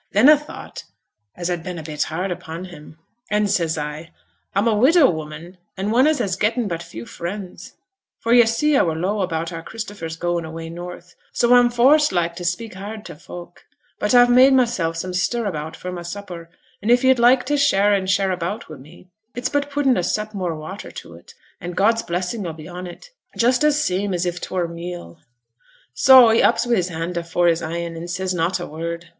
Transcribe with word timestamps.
Then 0.13 0.29
a 0.29 0.35
thought 0.35 0.83
as 1.35 1.47
a'd 1.51 1.61
been 1.61 1.77
a 1.77 1.83
bit 1.83 2.01
hard 2.05 2.31
upon 2.31 2.65
him. 2.65 2.97
An' 3.29 3.45
says 3.45 3.77
I, 3.77 4.09
"A'm 4.55 4.65
a 4.67 4.73
widow 4.73 5.07
woman, 5.07 5.59
and 5.77 5.91
one 5.91 6.07
as 6.07 6.17
has 6.17 6.35
getten 6.35 6.67
but 6.67 6.81
few 6.81 7.05
friends:" 7.05 7.73
for 8.19 8.33
yo' 8.33 8.45
see 8.45 8.73
a 8.73 8.83
were 8.83 8.95
low 8.95 9.21
about 9.21 9.53
our 9.53 9.61
Christopher's 9.61 10.15
goin' 10.17 10.43
away 10.43 10.71
north; 10.71 11.13
"so 11.33 11.53
a'm 11.53 11.69
forced 11.69 12.11
like 12.11 12.35
to 12.37 12.43
speak 12.43 12.73
hard 12.73 13.05
to 13.05 13.15
folk; 13.15 13.63
but 13.99 14.15
a've 14.15 14.27
made 14.27 14.53
mysel' 14.53 14.95
some 14.95 15.13
stirabout 15.13 15.75
for 15.75 15.91
my 15.91 16.01
supper; 16.01 16.49
and 16.81 16.89
if 16.89 17.03
yo'd 17.03 17.19
like 17.19 17.45
t' 17.45 17.55
share 17.55 17.93
an' 17.93 18.07
share 18.07 18.31
about 18.31 18.67
wi' 18.69 18.77
me, 18.77 19.07
it's 19.35 19.49
but 19.49 19.69
puttin' 19.69 19.97
a 19.97 20.03
sup 20.03 20.33
more 20.33 20.55
watter 20.55 20.89
to 20.89 21.19
't, 21.21 21.35
and 21.59 21.77
God's 21.77 22.01
blessing 22.01 22.41
'll 22.43 22.53
be 22.53 22.67
on 22.67 22.85
't, 22.87 23.11
just 23.37 23.63
as 23.63 23.79
same 23.79 24.15
as 24.15 24.25
if 24.25 24.41
't 24.41 24.47
were 24.51 24.67
meal." 24.67 25.19
So 25.93 26.29
he 26.29 26.41
ups 26.41 26.65
wi' 26.65 26.73
his 26.77 26.89
hand 26.89 27.17
afore 27.17 27.45
his 27.49 27.61
e'en, 27.61 27.95
and 27.95 28.09
says 28.09 28.33
not 28.33 28.59
a 28.59 28.65
word. 28.65 29.05